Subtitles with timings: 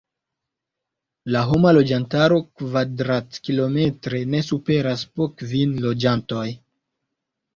[1.33, 6.47] La homa loĝantaro kvadrat-kilometre ne superas po kvin loĝantoj.